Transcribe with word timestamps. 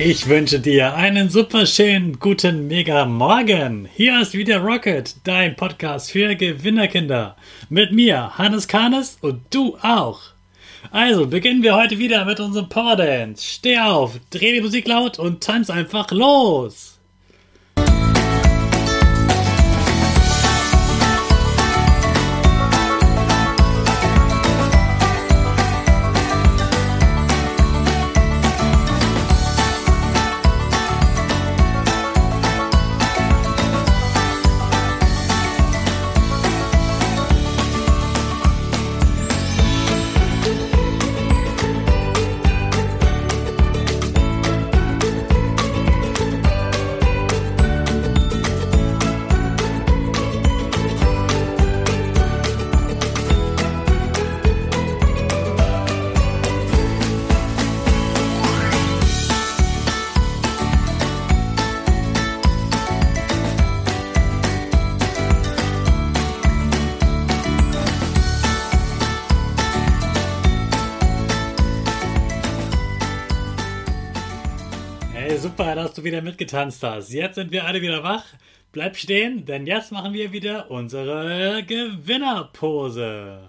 Ich 0.00 0.28
wünsche 0.28 0.60
dir 0.60 0.94
einen 0.94 1.28
super 1.28 1.66
schönen 1.66 2.20
guten 2.20 2.68
Mega 2.68 3.04
Morgen. 3.04 3.88
Hier 3.92 4.20
ist 4.20 4.32
wieder 4.32 4.58
Rocket, 4.58 5.16
dein 5.24 5.56
Podcast 5.56 6.12
für 6.12 6.36
Gewinnerkinder. 6.36 7.34
Mit 7.68 7.90
mir, 7.90 8.38
Hannes 8.38 8.68
Kahnes 8.68 9.18
und 9.22 9.40
du 9.50 9.76
auch. 9.82 10.20
Also 10.92 11.26
beginnen 11.26 11.64
wir 11.64 11.74
heute 11.74 11.98
wieder 11.98 12.24
mit 12.26 12.38
unserem 12.38 12.68
Power 12.68 12.94
Dance. 12.94 13.44
Steh 13.44 13.80
auf, 13.80 14.20
dreh 14.30 14.52
die 14.52 14.60
Musik 14.60 14.86
laut 14.86 15.18
und 15.18 15.42
tanz 15.42 15.68
einfach 15.68 16.12
los. 16.12 16.97
Dass 75.88 75.94
du 75.94 76.04
wieder 76.04 76.20
mitgetanzt 76.20 76.82
hast. 76.82 77.12
Jetzt 77.12 77.36
sind 77.36 77.50
wir 77.50 77.64
alle 77.64 77.80
wieder 77.80 78.02
wach. 78.02 78.24
Bleib 78.72 78.96
stehen, 78.96 79.46
denn 79.46 79.66
jetzt 79.66 79.90
machen 79.90 80.12
wir 80.12 80.32
wieder 80.32 80.70
unsere 80.70 81.64
Gewinnerpose. 81.64 83.48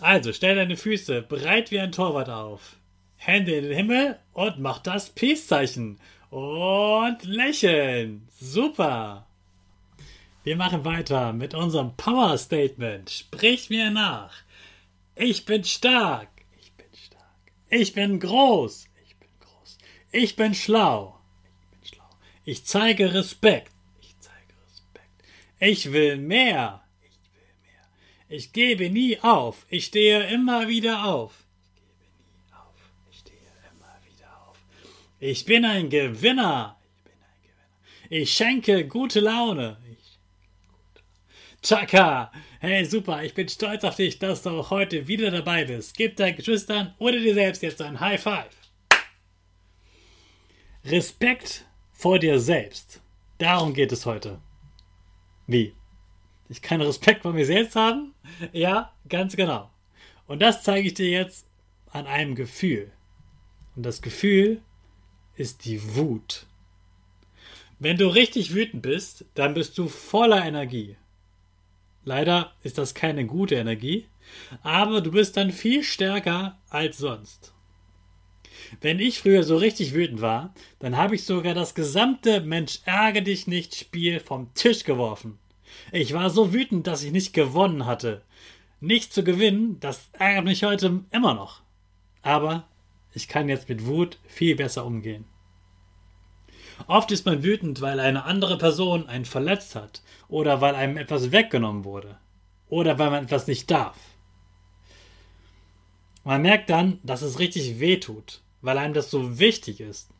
Also 0.00 0.34
stell 0.34 0.56
deine 0.56 0.76
Füße 0.76 1.22
breit 1.22 1.70
wie 1.70 1.80
ein 1.80 1.92
Torwart 1.92 2.28
auf. 2.28 2.76
Hände 3.16 3.52
in 3.52 3.64
den 3.64 3.74
Himmel 3.74 4.18
und 4.34 4.58
mach 4.58 4.80
das 4.80 5.08
Peace-Zeichen. 5.08 5.98
Und 6.28 7.24
lächeln. 7.24 8.28
Super. 8.38 9.26
Wir 10.44 10.56
machen 10.56 10.84
weiter 10.84 11.32
mit 11.32 11.54
unserem 11.54 11.96
Power 11.96 12.36
Statement. 12.36 13.08
Sprich 13.08 13.70
mir 13.70 13.90
nach. 13.90 14.34
Ich 15.14 15.46
bin 15.46 15.64
stark. 15.64 16.28
Ich 16.60 16.72
bin 16.72 16.86
stark. 16.92 17.52
Ich 17.70 17.94
bin 17.94 18.20
groß. 18.20 18.89
Ich 20.12 20.34
bin 20.34 20.54
schlau. 20.54 21.20
Ich 21.44 21.70
bin 21.70 21.88
schlau. 21.88 22.10
Ich 22.44 22.64
zeige 22.64 23.14
Respekt. 23.14 23.72
Ich 24.00 24.16
zeige 24.18 24.54
Respekt. 24.66 25.24
Ich 25.60 25.92
will 25.92 26.16
mehr. 26.16 26.82
Ich 27.00 27.32
will 27.32 27.46
mehr. 27.62 27.88
Ich 28.28 28.52
gebe 28.52 28.90
nie 28.90 29.20
auf. 29.20 29.66
Ich 29.68 29.86
stehe 29.86 30.24
immer 30.32 30.66
wieder 30.66 31.04
auf. 31.04 31.44
Ich 31.80 31.94
gebe 31.94 32.24
nie 32.28 32.52
auf. 32.52 32.74
Ich 33.10 33.18
stehe 33.18 33.36
immer 33.70 33.98
wieder 34.04 34.48
auf. 34.48 34.58
Ich 35.20 35.44
bin 35.44 35.64
ein 35.64 35.90
Gewinner. 35.90 36.76
Ich 36.84 37.04
bin 37.04 37.12
ein 37.12 37.42
Gewinner. 37.42 38.20
Ich 38.22 38.34
schenke 38.34 38.88
gute 38.88 39.20
Laune. 39.20 39.76
Ich 39.92 40.00
Chaka! 41.62 42.32
Hey, 42.58 42.84
super, 42.84 43.22
ich 43.22 43.34
bin 43.34 43.48
stolz 43.48 43.84
auf 43.84 43.96
dich, 43.96 44.18
dass 44.18 44.42
du 44.42 44.50
auch 44.50 44.70
heute 44.70 45.06
wieder 45.06 45.30
dabei 45.30 45.64
bist. 45.66 45.96
Gib 45.96 46.16
deinen 46.16 46.36
Geschwistern 46.36 46.94
oder 46.98 47.18
dir 47.18 47.34
selbst 47.34 47.62
jetzt 47.62 47.80
ein 47.80 48.00
High 48.00 48.20
Five. 48.20 48.59
Respekt 50.84 51.66
vor 51.92 52.18
dir 52.18 52.40
selbst. 52.40 53.02
Darum 53.36 53.74
geht 53.74 53.92
es 53.92 54.06
heute. 54.06 54.40
Wie? 55.46 55.74
Ich 56.48 56.62
kann 56.62 56.80
Respekt 56.80 57.22
vor 57.22 57.34
mir 57.34 57.44
selbst 57.44 57.76
haben? 57.76 58.14
Ja, 58.52 58.92
ganz 59.08 59.36
genau. 59.36 59.70
Und 60.26 60.40
das 60.40 60.62
zeige 60.62 60.88
ich 60.88 60.94
dir 60.94 61.10
jetzt 61.10 61.46
an 61.90 62.06
einem 62.06 62.34
Gefühl. 62.34 62.90
Und 63.76 63.84
das 63.84 64.00
Gefühl 64.00 64.62
ist 65.36 65.66
die 65.66 65.96
Wut. 65.96 66.46
Wenn 67.78 67.98
du 67.98 68.08
richtig 68.08 68.54
wütend 68.54 68.82
bist, 68.82 69.26
dann 69.34 69.52
bist 69.52 69.76
du 69.76 69.86
voller 69.86 70.44
Energie. 70.44 70.96
Leider 72.04 72.52
ist 72.62 72.78
das 72.78 72.94
keine 72.94 73.26
gute 73.26 73.56
Energie, 73.56 74.06
aber 74.62 75.02
du 75.02 75.10
bist 75.10 75.36
dann 75.36 75.52
viel 75.52 75.82
stärker 75.82 76.58
als 76.70 76.96
sonst. 76.96 77.52
Wenn 78.80 78.98
ich 78.98 79.20
früher 79.20 79.42
so 79.42 79.56
richtig 79.56 79.94
wütend 79.94 80.20
war, 80.20 80.54
dann 80.78 80.96
habe 80.96 81.14
ich 81.14 81.24
sogar 81.24 81.54
das 81.54 81.74
gesamte 81.74 82.40
Mensch 82.40 82.80
ärgere 82.84 83.22
dich 83.22 83.46
nicht 83.46 83.74
Spiel 83.74 84.20
vom 84.20 84.52
Tisch 84.54 84.84
geworfen. 84.84 85.38
Ich 85.92 86.12
war 86.12 86.30
so 86.30 86.52
wütend, 86.52 86.86
dass 86.86 87.02
ich 87.02 87.12
nicht 87.12 87.32
gewonnen 87.32 87.86
hatte. 87.86 88.22
Nicht 88.80 89.12
zu 89.12 89.22
gewinnen, 89.22 89.78
das 89.80 90.08
ärgert 90.12 90.44
mich 90.44 90.64
heute 90.64 91.04
immer 91.10 91.34
noch. 91.34 91.62
Aber 92.22 92.68
ich 93.12 93.28
kann 93.28 93.48
jetzt 93.48 93.68
mit 93.68 93.86
Wut 93.86 94.18
viel 94.26 94.56
besser 94.56 94.86
umgehen. 94.86 95.24
Oft 96.86 97.10
ist 97.10 97.26
man 97.26 97.42
wütend, 97.42 97.80
weil 97.80 98.00
eine 98.00 98.24
andere 98.24 98.56
Person 98.56 99.06
einen 99.06 99.26
verletzt 99.26 99.74
hat 99.74 100.02
oder 100.28 100.60
weil 100.60 100.74
einem 100.74 100.96
etwas 100.96 101.30
weggenommen 101.30 101.84
wurde 101.84 102.18
oder 102.68 102.98
weil 102.98 103.10
man 103.10 103.24
etwas 103.24 103.46
nicht 103.46 103.70
darf. 103.70 103.96
Man 106.24 106.42
merkt 106.42 106.70
dann, 106.70 106.98
dass 107.02 107.22
es 107.22 107.38
richtig 107.38 107.80
weh 107.80 107.98
tut 107.98 108.40
weil 108.62 108.78
einem 108.78 108.94
das 108.94 109.10
so 109.10 109.38
wichtig 109.38 109.80
ist. 109.80 110.10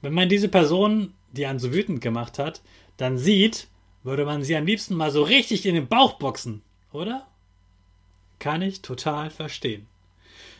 Wenn 0.00 0.14
man 0.14 0.28
diese 0.28 0.48
Person, 0.48 1.14
die 1.32 1.46
einen 1.46 1.58
so 1.58 1.72
wütend 1.72 2.00
gemacht 2.00 2.38
hat, 2.38 2.62
dann 2.96 3.18
sieht, 3.18 3.68
würde 4.02 4.24
man 4.24 4.42
sie 4.42 4.56
am 4.56 4.66
liebsten 4.66 4.94
mal 4.94 5.10
so 5.10 5.22
richtig 5.22 5.66
in 5.66 5.74
den 5.74 5.88
Bauch 5.88 6.14
boxen, 6.14 6.62
oder? 6.92 7.26
Kann 8.38 8.62
ich 8.62 8.82
total 8.82 9.30
verstehen. 9.30 9.86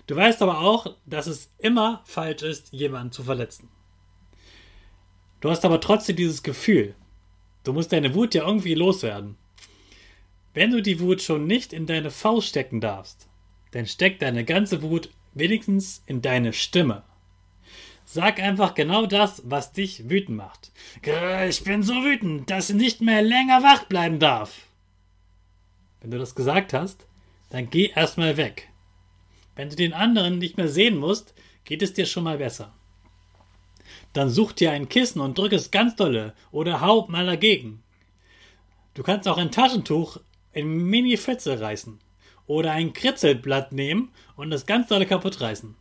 Du 0.07 0.17
weißt 0.17 0.43
aber 0.43 0.61
auch, 0.61 0.97
dass 1.07 1.27
es 1.27 1.51
immer 1.59 2.03
falsch 2.05 2.43
ist, 2.43 2.73
jemanden 2.73 3.13
zu 3.13 3.23
verletzen. 3.23 3.69
Du 5.41 5.51
hast 5.51 5.65
aber 5.65 5.81
trotzdem 5.81 6.17
dieses 6.17 6.43
Gefühl. 6.43 6.95
Du 7.63 7.73
musst 7.73 7.93
deine 7.93 8.15
Wut 8.15 8.35
ja 8.35 8.47
irgendwie 8.47 8.75
loswerden. 8.75 9.37
Wenn 10.55 10.71
du 10.73 10.83
die 10.83 10.99
Wut 10.99 11.23
schon 11.23 11.47
nicht 11.47 11.73
in 11.73 11.87
deine 11.87 12.11
Faust 12.11 12.49
stecken 12.49 12.81
darfst, 12.81 13.29
dann 13.71 13.87
steck 13.87 14.19
deine 14.19 14.45
ganze 14.45 14.83
Wut 14.83 15.11
wenigstens 15.35 16.03
in 16.07 16.23
deine 16.23 16.53
Stimme. 16.53 17.03
Sag 18.05 18.41
einfach 18.41 18.75
genau 18.75 19.07
das, 19.07 19.43
was 19.45 19.73
dich 19.73 20.09
wütend 20.09 20.39
macht. 20.39 20.73
Ich 21.49 21.63
bin 21.63 21.83
so 21.83 21.93
wütend, 21.93 22.51
dass 22.51 22.71
ich 22.71 22.77
nicht 22.77 23.01
mehr 23.03 23.21
länger 23.21 23.63
wach 23.63 23.85
bleiben 23.85 24.19
darf. 24.19 24.67
Wenn 26.01 26.11
du 26.11 26.19
das 26.19 26.35
gesagt 26.35 26.73
hast, 26.73 27.07
dann 27.51 27.69
geh 27.69 27.91
erstmal 27.95 28.37
weg. 28.37 28.71
Wenn 29.57 29.69
du 29.69 29.77
den 29.77 29.93
anderen 29.93 30.39
nicht 30.39 30.57
mehr 30.57 30.69
sehen 30.69 30.97
musst, 30.97 31.35
geht 31.65 31.83
es 31.83 31.93
dir 31.93 32.07
schon 32.07 32.25
mal 32.25 32.39
besser. 32.39 32.73
Dann 34.15 34.31
such 34.31 34.53
dir 34.53 34.73
ein 34.73 34.89
Kissen 34.89 35.21
und 35.21 35.37
drück 35.37 35.53
es 35.53 35.71
ganz 35.71 35.97
dolle 35.97 36.35
oder 36.51 36.81
hau 36.81 37.07
mal 37.09 37.27
dagegen. 37.27 37.83
Du 38.95 39.03
kannst 39.03 39.29
auch 39.29 39.37
ein 39.37 39.51
Taschentuch 39.51 40.19
in 40.53 40.67
Mini-Fetze 40.89 41.61
reißen 41.61 41.99
oder 42.49 42.73
ein 42.73 42.93
Kritzelblatt 42.93 43.71
nehmen 43.73 44.11
und 44.35 44.51
das 44.51 44.67
ganz 44.67 44.89
dolle 44.89 45.07
kaputt 45.07 45.41
reißen. 45.41 45.77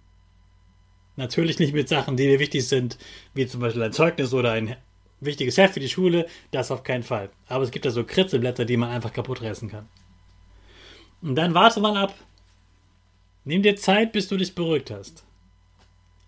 Natürlich 1.15 1.57
nicht 1.57 1.73
mit 1.73 1.89
Sachen, 1.89 2.15
die 2.15 2.27
dir 2.27 2.39
wichtig 2.39 2.67
sind, 2.67 2.99
wie 3.33 3.47
zum 3.47 3.61
Beispiel 3.61 3.81
ein 3.81 3.93
Zeugnis 3.93 4.33
oder 4.33 4.51
ein 4.51 4.75
wichtiges 5.19 5.57
Heft 5.57 5.73
für 5.73 5.79
die 5.79 5.89
Schule, 5.89 6.27
das 6.51 6.69
auf 6.69 6.83
keinen 6.83 7.01
Fall. 7.01 7.31
Aber 7.47 7.63
es 7.63 7.71
gibt 7.71 7.85
da 7.85 7.89
so 7.89 8.03
Kritzelblätter, 8.03 8.65
die 8.65 8.77
man 8.77 8.91
einfach 8.91 9.13
kaputt 9.13 9.41
reißen 9.41 9.69
kann. 9.69 9.87
Und 11.23 11.35
dann 11.35 11.55
warte 11.55 11.79
mal 11.79 11.97
ab. 11.97 12.13
Nimm 13.43 13.63
dir 13.63 13.75
Zeit, 13.77 14.11
bis 14.11 14.27
du 14.27 14.37
dich 14.37 14.53
beruhigt 14.53 14.91
hast. 14.91 15.25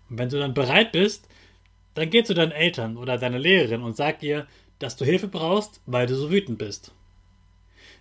Und 0.08 0.18
wenn 0.18 0.28
du 0.28 0.38
dann 0.38 0.54
bereit 0.54 0.90
bist, 0.90 1.28
dann 1.94 2.10
geh 2.10 2.24
zu 2.24 2.34
deinen 2.34 2.52
Eltern 2.52 2.96
oder 2.96 3.18
deiner 3.18 3.38
Lehrerin 3.38 3.82
und 3.82 3.96
sag 3.96 4.22
ihr, 4.22 4.48
dass 4.80 4.96
du 4.96 5.04
Hilfe 5.04 5.28
brauchst, 5.28 5.80
weil 5.86 6.06
du 6.06 6.16
so 6.16 6.30
wütend 6.30 6.58
bist. 6.58 6.92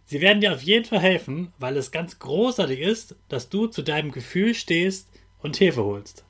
Sie 0.09 0.21
werden 0.21 0.41
dir 0.41 0.53
auf 0.53 0.63
jeden 0.63 0.85
Fall 0.85 1.01
helfen, 1.01 1.53
weil 1.59 1.77
es 1.77 1.91
ganz 1.91 2.17
großartig 2.17 2.79
ist, 2.79 3.15
dass 3.27 3.49
du 3.49 3.67
zu 3.67 3.83
deinem 3.83 4.11
Gefühl 4.11 4.55
stehst 4.55 5.07
und 5.37 5.55
Hilfe 5.55 5.83
holst. 5.83 6.25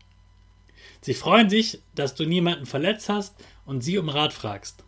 Sie 1.00 1.14
freuen 1.14 1.50
sich, 1.50 1.82
dass 1.96 2.14
du 2.14 2.26
niemanden 2.26 2.66
verletzt 2.66 3.08
hast 3.08 3.36
und 3.66 3.80
sie 3.80 3.98
um 3.98 4.10
Rat 4.10 4.34
fragst. 4.34 4.84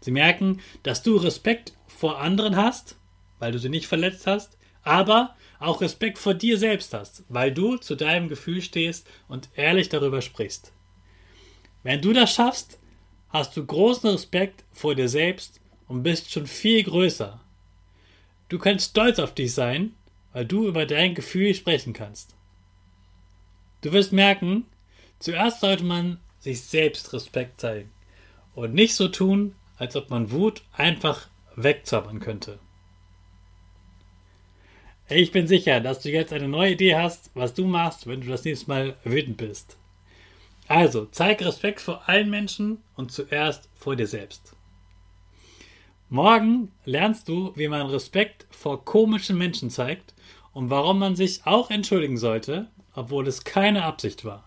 Sie 0.00 0.10
merken, 0.10 0.60
dass 0.82 1.04
du 1.04 1.14
Respekt 1.14 1.74
vor 1.86 2.18
anderen 2.18 2.56
hast, 2.56 2.96
weil 3.38 3.52
du 3.52 3.60
sie 3.60 3.68
nicht 3.68 3.86
verletzt 3.86 4.26
hast, 4.26 4.58
Aber 4.82 5.36
auch 5.60 5.80
Respekt 5.80 6.18
vor 6.18 6.34
dir 6.34 6.58
selbst 6.58 6.94
hast, 6.94 7.22
weil 7.28 7.52
du 7.52 7.76
zu 7.76 7.94
deinem 7.94 8.28
Gefühl 8.28 8.60
stehst 8.60 9.08
und 9.28 9.48
ehrlich 9.54 9.88
darüber 9.88 10.20
sprichst. 10.20 10.72
Wenn 11.84 12.02
du 12.02 12.12
das 12.12 12.32
schaffst, 12.32 12.80
hast 13.28 13.56
du 13.56 13.64
großen 13.64 14.10
Respekt 14.10 14.64
vor 14.72 14.96
dir 14.96 15.08
selbst 15.08 15.60
und 15.86 16.02
bist 16.02 16.32
schon 16.32 16.48
viel 16.48 16.82
größer. 16.82 17.40
Du 18.48 18.58
kannst 18.58 18.90
stolz 18.90 19.18
auf 19.18 19.34
dich 19.34 19.52
sein, 19.54 19.94
weil 20.32 20.46
du 20.46 20.66
über 20.66 20.86
dein 20.86 21.14
Gefühl 21.14 21.54
sprechen 21.54 21.92
kannst. 21.92 22.34
Du 23.80 23.92
wirst 23.92 24.12
merken, 24.12 24.66
zuerst 25.18 25.60
sollte 25.60 25.84
man 25.84 26.20
sich 26.38 26.62
selbst 26.62 27.12
Respekt 27.12 27.60
zeigen 27.60 27.90
und 28.54 28.74
nicht 28.74 28.94
so 28.94 29.08
tun, 29.08 29.54
als 29.76 29.96
ob 29.96 30.10
man 30.10 30.30
Wut 30.30 30.62
einfach 30.72 31.28
wegzaubern 31.56 32.20
könnte. 32.20 32.58
Ich 35.08 35.30
bin 35.30 35.46
sicher, 35.46 35.80
dass 35.80 36.00
du 36.00 36.10
jetzt 36.10 36.32
eine 36.32 36.48
neue 36.48 36.72
Idee 36.72 36.96
hast, 36.96 37.30
was 37.34 37.54
du 37.54 37.66
machst, 37.66 38.06
wenn 38.06 38.20
du 38.20 38.28
das 38.28 38.44
nächste 38.44 38.68
Mal 38.68 38.96
wütend 39.04 39.36
bist. 39.36 39.76
Also, 40.66 41.06
zeig 41.06 41.44
Respekt 41.44 41.80
vor 41.80 42.08
allen 42.08 42.28
Menschen 42.28 42.82
und 42.96 43.12
zuerst 43.12 43.68
vor 43.74 43.94
dir 43.94 44.08
selbst. 44.08 44.55
Morgen 46.08 46.70
lernst 46.84 47.28
du, 47.28 47.52
wie 47.56 47.66
man 47.66 47.88
Respekt 47.88 48.46
vor 48.50 48.84
komischen 48.84 49.36
Menschen 49.36 49.70
zeigt 49.70 50.14
und 50.52 50.70
warum 50.70 51.00
man 51.00 51.16
sich 51.16 51.44
auch 51.46 51.68
entschuldigen 51.68 52.16
sollte, 52.16 52.68
obwohl 52.94 53.26
es 53.26 53.42
keine 53.42 53.82
Absicht 53.84 54.24
war. 54.24 54.44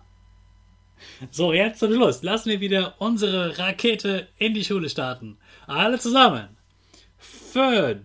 So, 1.32 1.52
jetzt 1.52 1.80
zum 1.80 1.94
Schluss. 1.94 2.24
Lassen 2.24 2.50
wir 2.50 2.62
wieder 2.62 2.96
unsere 3.00 3.58
Rakete 3.58 4.30
in 4.38 4.54
die 4.54 4.64
Schule 4.64 4.90
starten. 4.90 5.38
Alle 5.68 6.00
zusammen. 6.00 6.48
Fünf, 7.18 8.04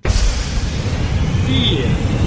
vier, 1.47 2.24